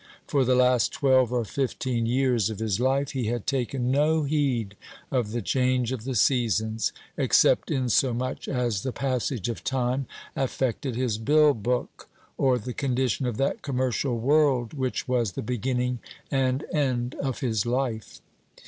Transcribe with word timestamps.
For 0.25 0.43
the 0.43 0.55
last 0.55 0.91
twelve 0.91 1.31
or 1.31 1.45
fifteen 1.45 2.07
years 2.07 2.49
of 2.49 2.57
his 2.57 2.79
life 2.79 3.11
he 3.11 3.25
had 3.27 3.45
taken 3.45 3.91
no 3.91 4.23
heed 4.23 4.75
of 5.11 5.29
the 5.31 5.43
change 5.43 5.91
of 5.91 6.05
the 6.05 6.15
seasons, 6.15 6.91
except 7.17 7.69
insomuch 7.69 8.47
as 8.47 8.81
the 8.81 8.91
passage 8.91 9.47
of 9.47 9.63
time 9.63 10.07
affected 10.35 10.95
his 10.95 11.19
bill 11.19 11.53
book, 11.53 12.09
or 12.35 12.57
the 12.57 12.73
condition 12.73 13.27
of 13.27 13.37
that 13.37 13.61
commercial 13.61 14.17
world 14.17 14.73
which 14.73 15.07
was 15.07 15.33
the 15.33 15.43
beginning 15.43 15.99
and 16.31 16.65
end 16.73 17.13
of 17.21 17.41
his 17.41 17.67
life. 17.67 18.21